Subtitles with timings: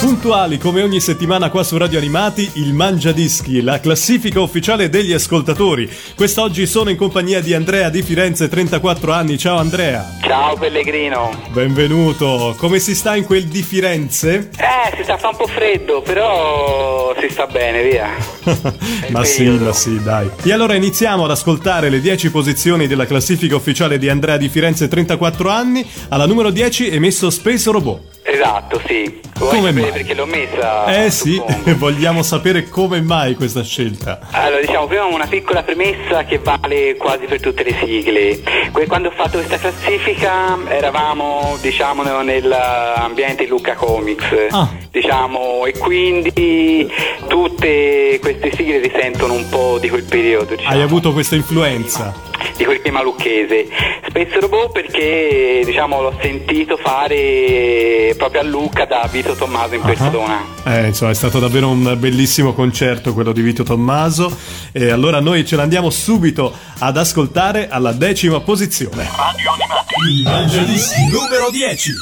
[0.00, 5.12] Puntuali come ogni settimana qua su Radio Animati, il Mangia Dischi, la classifica ufficiale degli
[5.12, 5.90] ascoltatori.
[6.14, 9.38] Quest'oggi sono in compagnia di Andrea di Firenze, 34 anni.
[9.38, 10.18] Ciao Andrea.
[10.20, 11.30] Ciao Pellegrino.
[11.50, 12.54] Benvenuto.
[12.58, 14.50] Come si sta in quel di Firenze?
[14.58, 18.10] Eh, si sta fa un po' freddo, però si sta bene, via.
[19.10, 20.28] ma sì, ma sì, dai.
[20.42, 24.88] E allora iniziamo ad ascoltare le 10 posizioni della classifica ufficiale di Andrea di Firenze,
[24.88, 25.88] 34 anni.
[26.08, 28.01] Alla numero 10 è messo Space Robot.
[28.42, 29.20] Esatto, sì.
[29.38, 29.92] Vuoi come mai?
[29.92, 31.04] Perché l'ho messa.
[31.04, 31.40] Eh sì,
[31.78, 34.18] vogliamo sapere come mai questa scelta.
[34.32, 38.42] Allora, diciamo, prima una piccola premessa che vale quasi per tutte le sigle.
[38.88, 44.48] Quando ho fatto questa classifica eravamo, diciamo, nell'ambiente Luca Comics.
[44.50, 44.68] Ah.
[44.90, 46.90] Diciamo, e quindi
[47.28, 50.56] tutte queste sigle risentono un po' di quel periodo.
[50.56, 50.74] Diciamo.
[50.74, 52.30] Hai avuto questa influenza?
[52.56, 53.66] di quel clima lucchese.
[54.08, 59.86] Space Robot perché diciamo, l'ho sentito fare proprio a Lucca da Vito Tommaso in uh-huh.
[59.86, 60.44] persona.
[60.64, 64.36] Eh, insomma, è stato davvero un bellissimo concerto quello di Vito Tommaso.
[64.72, 69.08] E allora noi ce l'andiamo subito ad ascoltare alla decima posizione.
[69.16, 69.94] Radio Animati.
[70.10, 71.92] Il Mangiadischi numero 10.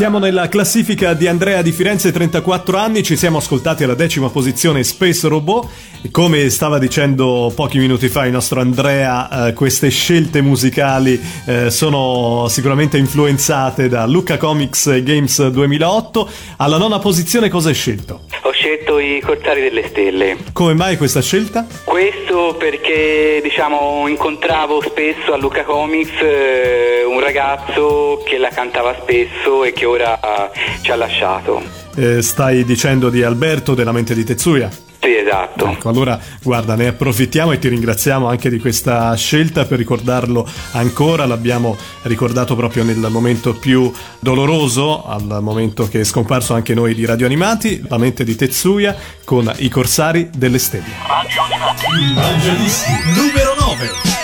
[0.00, 4.82] Siamo nella classifica di Andrea di Firenze, 34 anni, ci siamo ascoltati alla decima posizione
[4.82, 5.68] Space Robot.
[6.10, 12.46] Come stava dicendo pochi minuti fa il nostro Andrea, eh, queste scelte musicali eh, sono
[12.48, 16.30] sicuramente influenzate da Lucca Comics Games 2008.
[16.56, 18.22] Alla nona posizione cosa hai scelto?
[18.40, 20.38] Ho scelto i Corsari delle Stelle.
[20.54, 21.66] Come mai questa scelta?
[21.84, 29.64] Questo perché diciamo incontravo spesso a Lucca Comics eh, un ragazzo che la cantava spesso
[29.64, 30.50] e che ora
[30.80, 31.62] ci ha lasciato.
[31.96, 34.70] Eh, stai dicendo di Alberto della mente di Tetsuya?
[35.00, 35.66] Sì, esatto.
[35.66, 41.24] Ecco, allora guarda, ne approfittiamo e ti ringraziamo anche di questa scelta per ricordarlo ancora.
[41.24, 47.06] L'abbiamo ricordato proprio nel momento più doloroso, al momento che è scomparso anche noi di
[47.06, 48.94] Radio Animati, la mente di Tetsuya
[49.24, 50.92] con i corsari delle stelle.
[51.06, 54.19] Radio Animati, Evangelisti numero 9.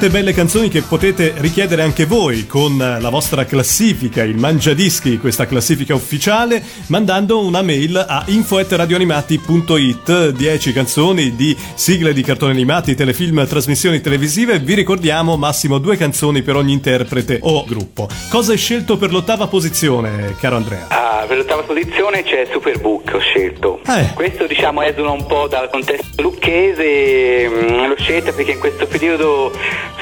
[0.00, 5.44] Tante belle canzoni che potete richiedere anche voi con la vostra classifica, il Mangiadischi, questa
[5.44, 13.46] classifica ufficiale, mandando una mail a info.radioanimati.it 10 canzoni di sigle di cartoni animati, telefilm,
[13.46, 14.58] trasmissioni televisive.
[14.58, 18.08] Vi ricordiamo massimo due canzoni per ogni interprete o gruppo.
[18.30, 20.86] Cosa hai scelto per l'ottava posizione, caro Andrea?
[20.88, 23.80] Ah, per l'ottava posizione c'è Superbook, ho scelto.
[23.86, 24.14] Eh.
[24.14, 29.52] Questo diciamo esula un po' dal contesto lucchese, mm, l'ho scelta perché in questo periodo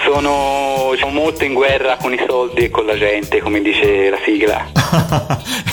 [0.05, 4.19] sono diciamo, molto in guerra con i soldi e con la gente, come dice la
[4.25, 4.67] sigla.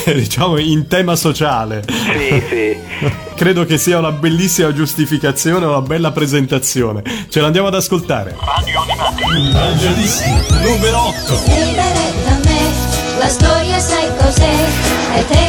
[0.13, 1.83] diciamo in tema sociale.
[1.87, 2.77] Sì, sì.
[3.35, 7.03] Credo che sia una bellissima giustificazione, una bella presentazione.
[7.29, 8.35] Ce l'andiamo ad ascoltare.
[8.39, 9.23] Radio Animati.
[9.55, 11.33] Angelissimo, numero 8.
[12.25, 12.71] da me,
[13.17, 14.55] la storia sai cos'è?
[15.15, 15.44] È teatrino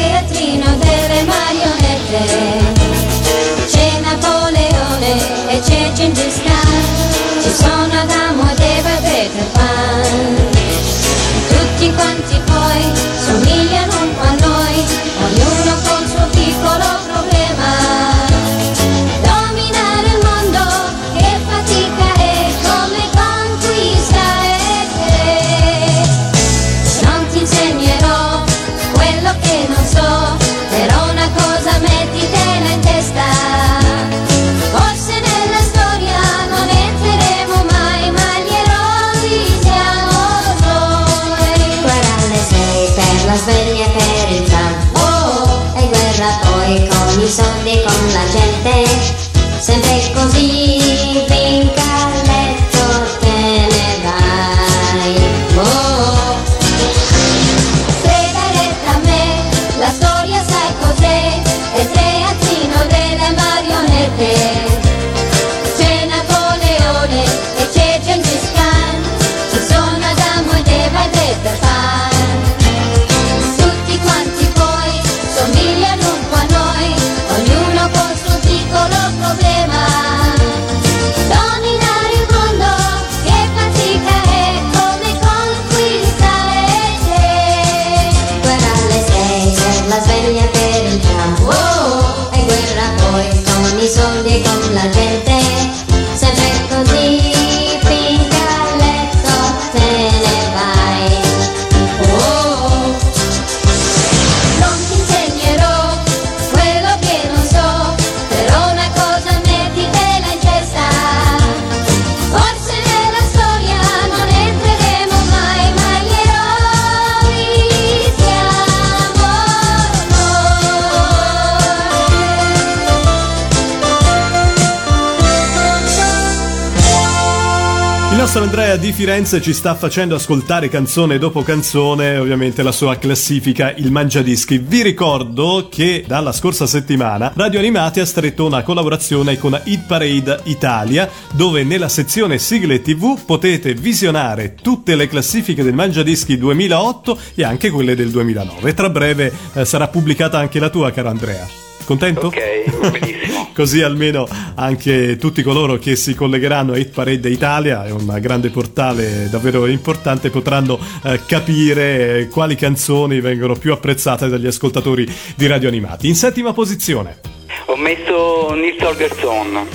[128.97, 134.57] Firenze ci sta facendo ascoltare canzone dopo canzone, ovviamente la sua classifica Il Mangiadischi.
[134.57, 140.39] Vi ricordo che dalla scorsa settimana Radio Animati ha stretto una collaborazione con Hit Parade
[140.45, 147.43] Italia, dove nella sezione sigle TV potete visionare tutte le classifiche del Mangiadischi 2008 e
[147.43, 148.73] anche quelle del 2009.
[148.73, 151.66] Tra breve eh, sarà pubblicata anche la tua, caro Andrea.
[151.87, 152.27] Contento?
[152.27, 153.47] Ok, benissimo.
[153.55, 158.49] Così almeno anche tutti coloro che si collegheranno a Hit Parade Italia, è un grande
[158.49, 165.47] portale davvero importante, potranno eh, capire eh, quali canzoni vengono più apprezzate dagli ascoltatori di
[165.47, 166.09] Radio Animati.
[166.09, 167.19] In settima posizione.
[167.67, 169.67] Ho messo Nils Holgersson.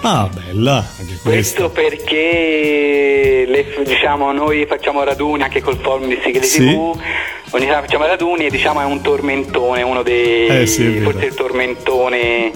[0.00, 1.68] Ah, bella, anche questo.
[1.68, 6.60] Questo perché le, diciamo, noi facciamo raduni anche col forum di Sigle sì.
[6.60, 6.98] TV
[7.50, 11.34] ogni tanto facciamo raduni e diciamo è un tormentone, uno dei eh sì, forse il
[11.34, 12.52] tormentone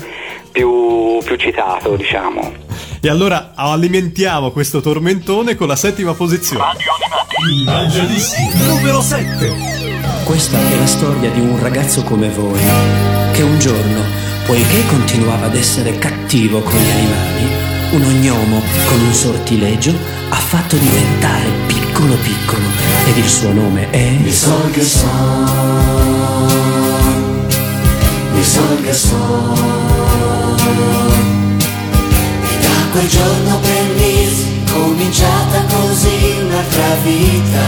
[0.50, 2.52] più, più citato, diciamo.
[3.00, 6.62] E allora alimentiamo questo tormentone con la settima posizione.
[6.62, 6.92] Radio
[7.42, 8.66] Animati.
[8.66, 9.80] numero 7.
[10.24, 12.60] Questa è la storia di un ragazzo come voi,
[13.32, 14.02] che un giorno,
[14.46, 19.92] poiché continuava ad essere cattivo con gli animali, un ognomo con un sortilegio
[20.28, 21.61] ha fatto diventare
[21.92, 22.66] piccolo piccolo.
[23.06, 25.46] Ed il suo nome è Risolga son
[28.34, 29.58] Risolga son
[32.50, 37.64] E da quel giorno per Liz cominciata così un'altra vita.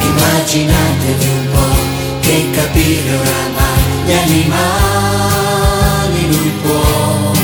[0.00, 4.66] Immaginatevi un po' che capire oramai gli animali
[6.26, 7.38] lui può.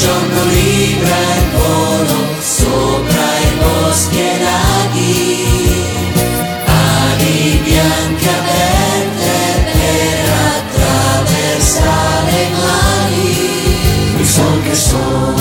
[0.01, 5.85] Giorno libera il volo sopra i boschi e laghi,
[6.65, 9.35] ali bianche aperte
[9.73, 13.33] per attraversare i mari.
[14.21, 15.35] Il sol che son,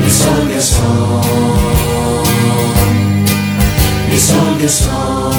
[0.00, 1.20] il sol che son,
[4.08, 5.32] il sol che son,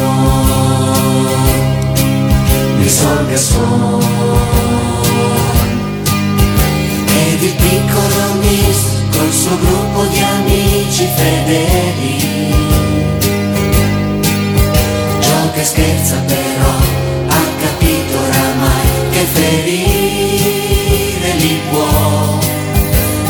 [2.80, 4.57] il sol che son
[7.48, 12.54] il piccolo Miss col suo gruppo di amici fedeli.
[15.20, 16.74] Gioca e scherza però,
[17.28, 22.40] ha capito oramai che ferire li può.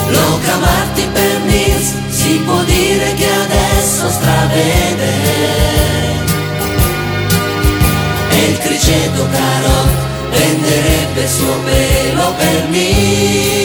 [0.10, 5.14] Luca Marti per Nils si può dire che adesso stravede.
[8.30, 9.76] E il criceto caro
[10.32, 13.57] venderebbe il suo pelo per me.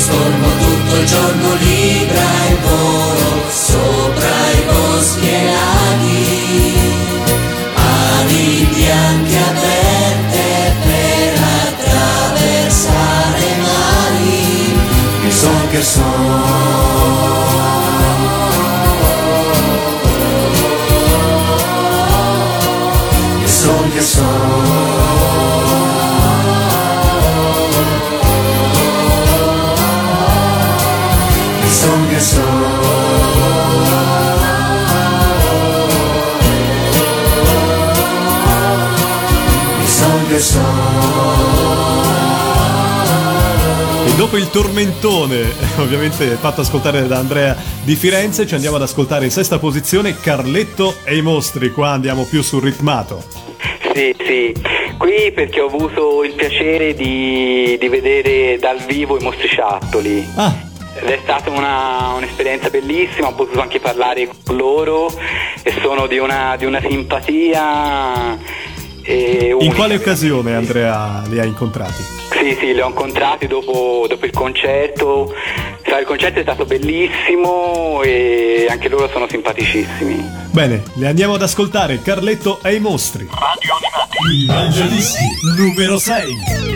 [0.00, 6.50] Stormo tutto il giorno libra il volo sopra i boschi e laghi
[8.80, 11.32] bianche aperte per
[11.66, 14.74] attraversare mari,
[15.26, 16.79] il son che son.
[44.06, 45.42] E dopo il tormentone,
[45.78, 50.94] ovviamente fatto ascoltare da Andrea di Firenze, ci andiamo ad ascoltare in sesta posizione Carletto
[51.02, 51.72] e i mostri.
[51.72, 53.24] Qua andiamo più sul ritmato.
[53.92, 54.54] Sì, sì.
[54.96, 60.28] Qui perché ho avuto il piacere di, di vedere dal vivo i mostriciattoli.
[60.36, 60.54] Ah.
[60.94, 65.10] Ed è stata una, un'esperienza bellissima, ho potuto anche parlare con loro
[65.62, 68.38] e sono di una, di una simpatia
[69.60, 72.02] in quale occasione Andrea li ha incontrati?
[72.30, 75.34] Sì, sì, li ho incontrati dopo, dopo il concerto.
[75.84, 80.24] il concerto è stato bellissimo e anche loro sono simpaticissimi.
[80.50, 83.28] Bene, le andiamo ad ascoltare Carletto e i mostri.
[83.30, 84.16] Radio Animati.
[84.34, 85.24] I Evangelisti
[85.56, 86.69] numero 6.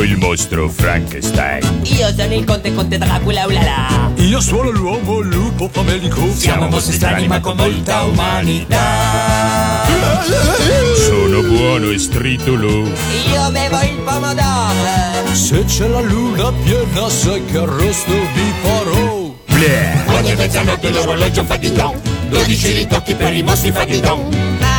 [0.00, 1.82] Sono il mostro Frankenstein.
[1.82, 4.10] Io sono il conte conte Dracula ulala.
[4.14, 6.26] Io sono l'uomo lupo famelico.
[6.32, 9.84] Siamo mostri strani ma con molta umanità.
[11.04, 12.84] Sono buono e stritolo.
[12.86, 15.34] Io bevo il pomodoro.
[15.34, 19.34] Se c'è la luna piena sai che arrosto vi farò.
[19.48, 20.02] Bleh.
[20.16, 22.00] Ogni mezzanotte l'orologio fa di don.
[22.30, 24.69] 12 ritocchi per i mostri fa di don.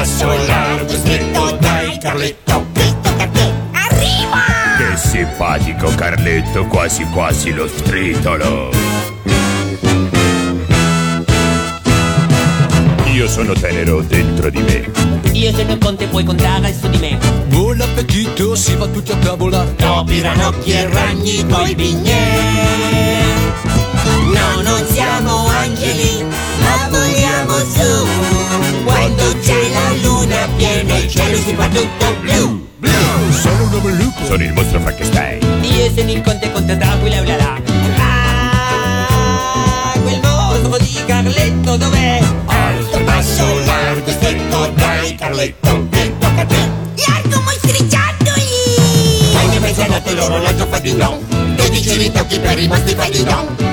[0.00, 2.64] Basso, largo, stretto, dai Carletto.
[2.72, 3.52] Che tocca a te.
[4.78, 8.70] Che simpatico Carletto, quasi quasi lo stritolo.
[13.12, 14.90] Io sono tenero dentro di me.
[15.32, 17.18] Io sono conte, puoi contare su di me.
[17.48, 19.64] Buon appetito, si va tutti a tavola.
[19.64, 23.79] Topi, ranocchi e ragni coi bignè.
[31.50, 32.68] Il fa tutto blu.
[33.32, 34.24] Sono un uomo lupo.
[34.24, 35.42] Sono il mostro Frankenstein.
[35.62, 37.60] Io sono il conte conte Dracula ulala.
[37.98, 42.20] Ah, quel mostro di Carletto dov'è?
[42.46, 45.88] Alto, basso, largo, stretto, dai Carletto.
[45.90, 46.68] Che tocca a te.
[47.08, 48.42] Largo mostriciattoli!
[49.44, 51.18] Ogni mezzanotte l'orologio fa di don.
[51.56, 53.69] 12 ritocchi per i mostri fa di don.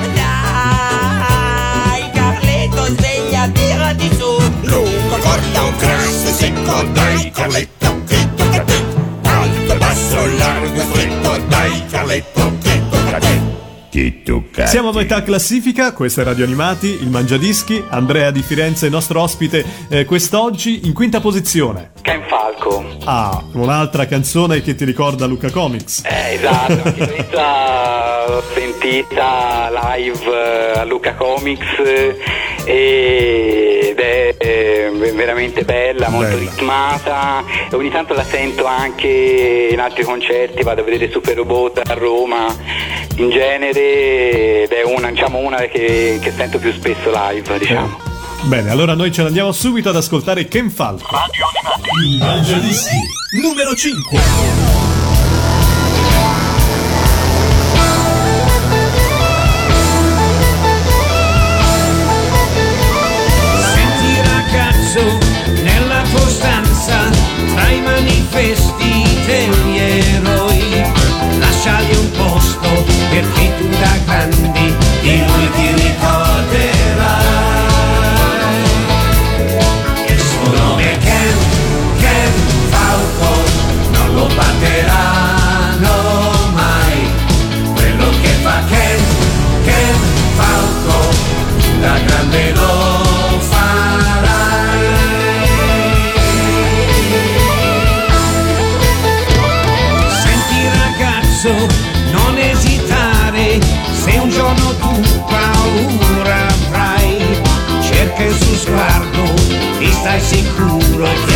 [5.58, 8.02] Corto, grasso, secco, dai Carletto.
[8.06, 8.84] Che tocca a te.
[9.22, 12.52] Alto, basso, largo, stretto, dai Carletto.
[12.62, 14.66] Che tocca a te.
[14.68, 19.64] Siamo a metà classifica, questo è Radio Animati, il Mangiadischi, Andrea di Firenze, nostro ospite
[19.88, 21.90] eh, quest'oggi, in quinta posizione.
[22.02, 22.84] Ken Falco.
[23.04, 26.04] Ah, un'altra canzone che ti ricorda Luca Comics.
[26.04, 32.16] Eh, esatto, questa l'ho sentita live a Luca Comics eh,
[32.64, 33.67] eh,
[35.12, 36.50] veramente bella, molto Bella.
[36.50, 41.82] ritmata e ogni tanto la sento anche in altri concerti, vado a vedere Super Robot
[41.84, 42.54] a Roma
[43.16, 47.98] in genere ed è una, diciamo, una che, che sento più spesso live, diciamo.
[48.42, 51.08] Bene, allora noi ce ne andiamo subito ad ascoltare Ken Falco.
[51.10, 51.44] Radio
[51.98, 52.96] Animati.
[53.42, 54.67] Numero 5.
[67.80, 69.78] Manifesti degli
[110.08, 111.27] e stai sicuro che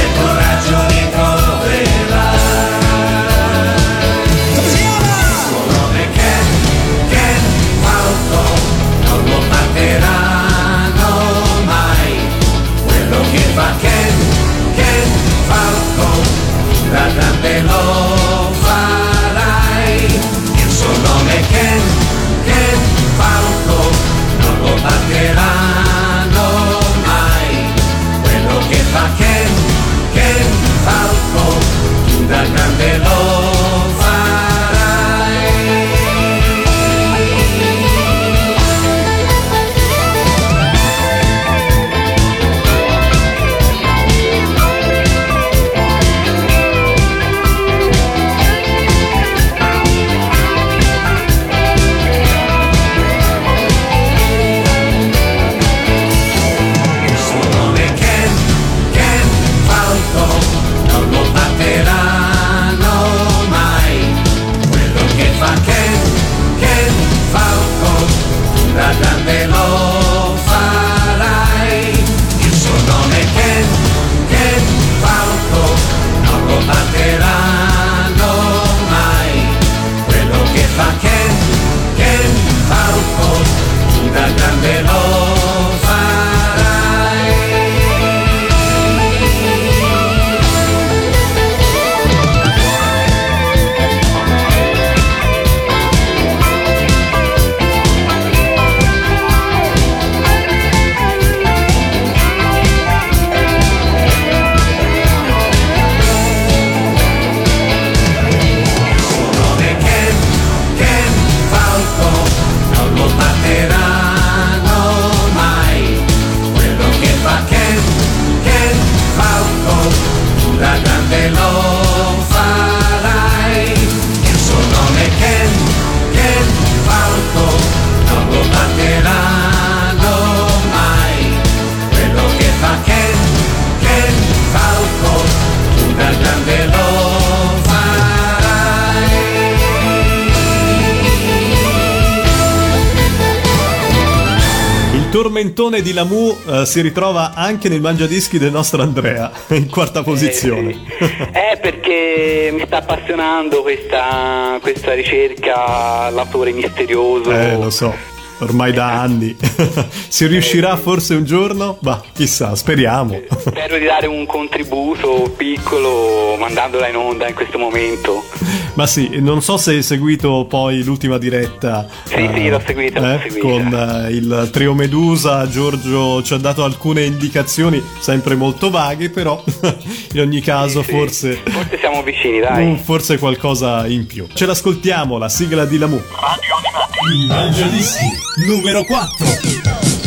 [145.83, 150.71] tormentone di Lamu eh, si ritrova anche nel mangiadischi del nostro Andrea, in quarta posizione.
[150.71, 151.05] Eh, sì.
[151.33, 157.31] Eh, perché mi sta appassionando questa, questa ricerca, l'autore misterioso.
[157.33, 157.95] Eh, lo so.
[158.39, 159.37] Ormai da anni.
[160.09, 161.77] si riuscirà forse un giorno?
[161.81, 163.21] Bah, chissà, speriamo.
[163.39, 168.25] Spero di dare un contributo piccolo mandandola in onda in questo momento.
[168.75, 171.87] Ma sì, non so se hai seguito poi l'ultima diretta.
[172.05, 173.39] Sì, sì, l'ho seguita, l'ho eh.
[173.39, 179.43] Con eh, il trio Medusa, Giorgio ci ha dato alcune indicazioni, sempre molto vaghe, però
[180.13, 181.41] in ogni caso Sì, forse...
[181.45, 182.81] Forse siamo vicini, dai.
[182.83, 184.27] Forse qualcosa in più.
[184.33, 185.97] Ce l'ascoltiamo, la sigla di Lamu.
[185.97, 188.07] Il Mangiadischi
[188.47, 190.02] numero 4.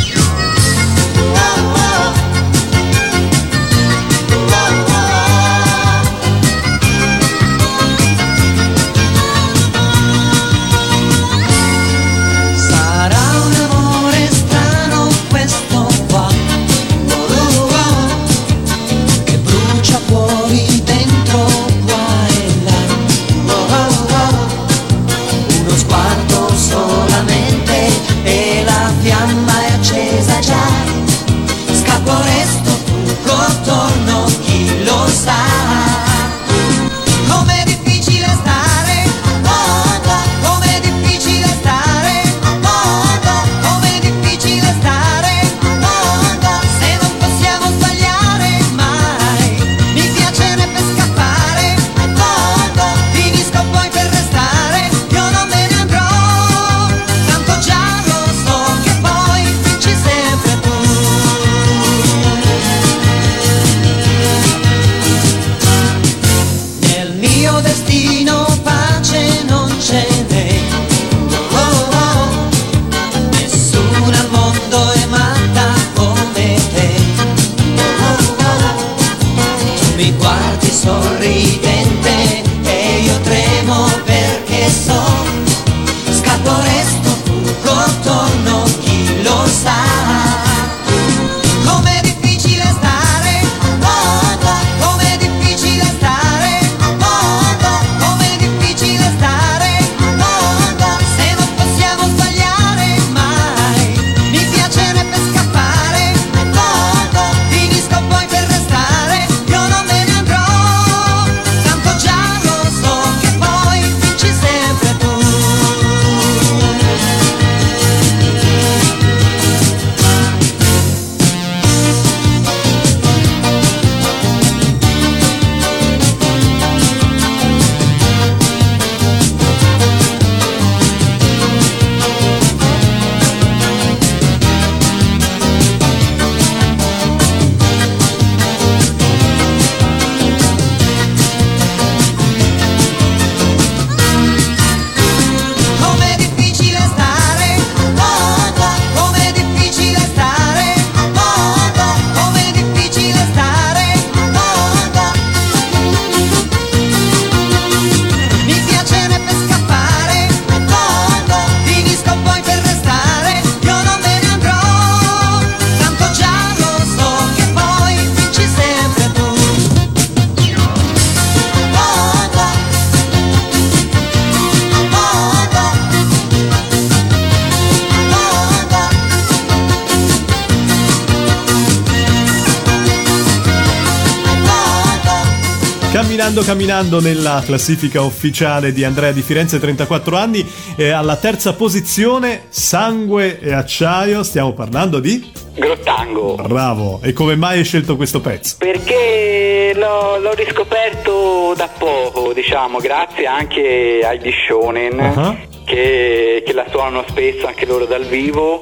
[185.96, 192.48] Camminando, camminando nella classifica ufficiale di Andrea di Firenze, 34 anni, e alla terza posizione,
[192.50, 195.32] Sangue e Acciaio, stiamo parlando di...
[195.54, 196.36] Grottango.
[196.36, 198.58] Bravo, e come mai hai scelto questo pezzo?
[198.60, 205.38] Perché l'ho, l'ho riscoperto da poco, diciamo, grazie anche ai Shonen Ah.
[205.64, 208.62] che, che la suonano spesso anche loro dal vivo.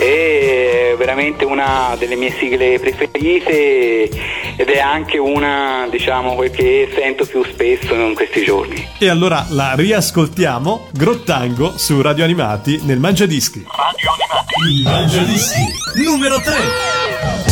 [0.00, 4.08] È veramente una delle mie sigle preferite
[4.56, 8.82] ed è anche una, diciamo, quel che sento più spesso in questi giorni.
[8.98, 13.58] E allora la riascoltiamo, Grottango, su Radio Animati, nel Mangiadischi.
[13.58, 15.66] Il Mangiadischi
[16.02, 17.49] numero 3.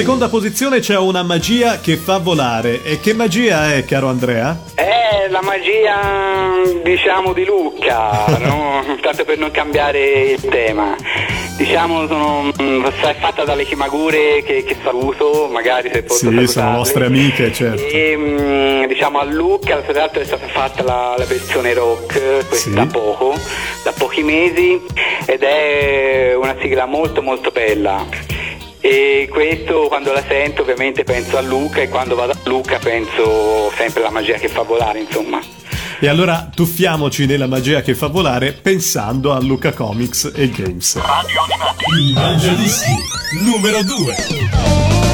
[0.00, 2.82] Seconda posizione c'è una magia che fa volare.
[2.84, 4.58] E che magia è, caro Andrea?
[4.72, 8.96] È la magia, diciamo, di Lucca, no?
[9.02, 10.96] tanto per non cambiare il tema.
[11.58, 16.70] Diciamo, sono, mm, è fatta dalle Chimagure che, che saluto, magari se posso Sì, sono
[16.70, 17.82] nostre amiche, certo.
[17.82, 22.70] E mm, diciamo a Lucca, tra l'altro è stata fatta la, la versione rock questa
[22.70, 22.72] Sì.
[22.72, 23.34] da poco,
[23.84, 24.80] da pochi mesi,
[25.26, 28.29] ed è una sigla molto molto bella.
[28.80, 33.70] E questo quando la sento ovviamente penso a Luca e quando vado a Luca penso
[33.76, 35.40] sempre alla magia che fa volare, insomma.
[36.02, 40.98] E allora tuffiamoci nella magia che fa volare pensando a Luca Comics e Games.
[41.98, 42.96] Il Mangiadischi
[43.44, 45.09] numero 2.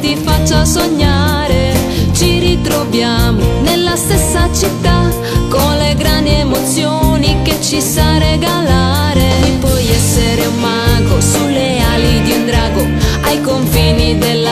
[0.00, 1.72] Ti faccia sognare.
[2.12, 5.08] Ci ritroviamo nella stessa città
[5.48, 9.30] con le grandi emozioni che ci sa regalare.
[9.60, 12.86] Puoi essere un mago sulle ali di un drago
[13.22, 14.43] ai confini della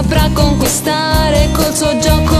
[0.00, 2.39] saprà conquistare col suo gioco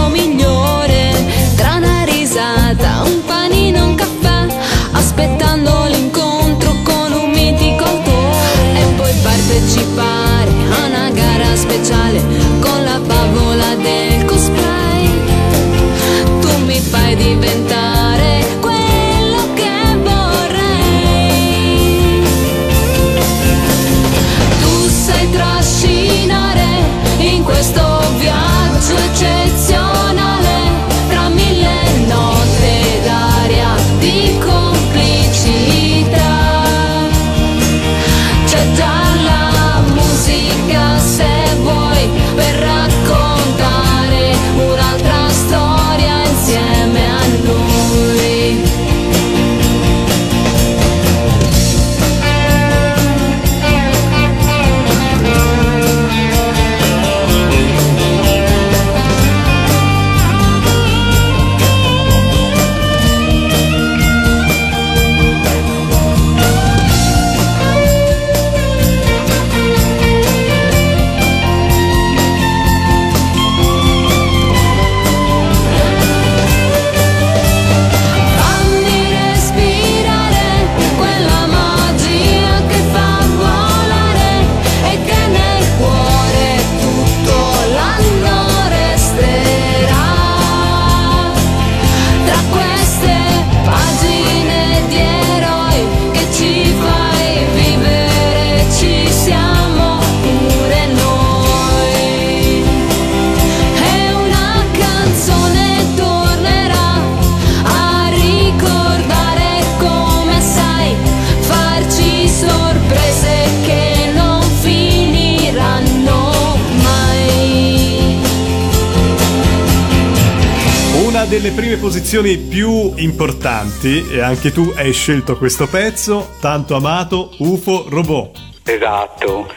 [121.71, 128.39] prime posizioni più importanti, e anche tu hai scelto questo pezzo, tanto amato UFO Robot.
[128.65, 129.49] Esatto,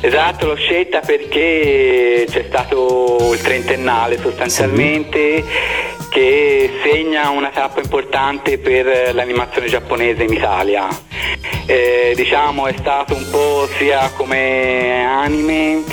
[0.00, 5.44] esatto, l'ho scelta perché c'è stato il trentennale sostanzialmente
[6.08, 10.88] che segna una tappa importante per l'animazione giapponese in Italia.
[11.66, 15.84] Eh, diciamo è stato un po' sia come anime,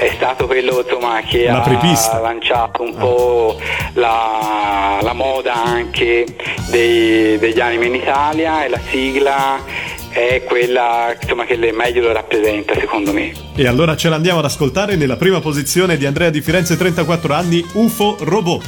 [0.00, 2.12] è stato quello insomma, che L'apripista.
[2.12, 3.58] ha lanciato un po'
[3.94, 6.24] la, la moda anche
[6.70, 9.58] dei- degli anime in Italia e la sigla
[10.08, 13.32] è quella insomma, che le- meglio lo rappresenta secondo me.
[13.54, 17.64] E allora ce l'andiamo ad ascoltare nella prima posizione di Andrea di Firenze, 34 anni,
[17.74, 18.64] UFO Robot.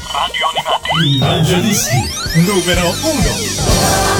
[1.03, 1.97] Il Mangiadischi
[2.47, 4.12] numero 1.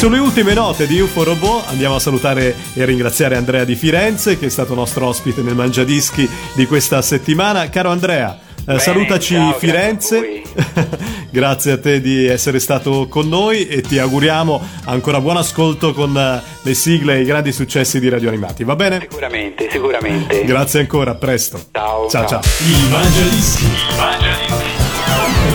[0.00, 4.46] Sulle ultime note di UFO Robot andiamo a salutare e ringraziare Andrea di Firenze che
[4.46, 7.68] è stato nostro ospite nel Mangiadischi di questa settimana.
[7.68, 10.40] Caro Andrea, eh, Bene, salutaci ciao, Firenze.
[11.28, 16.16] Grazie a, te di essere stato con noi e ti auguriamo ancora buon ascolto con
[16.16, 19.00] eh, le sigle e i grandi successi di Radio Animati, va bene?
[19.00, 20.44] Sicuramente, sicuramente.
[20.46, 21.62] Grazie ancora, a presto.
[21.72, 22.08] Ciao.
[22.08, 22.40] Ciao ciao.
[22.40, 23.64] Il Mangiadischi.
[23.64, 24.54] Il Mangiadischi.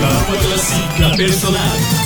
[0.00, 2.05] La tua classifica personale.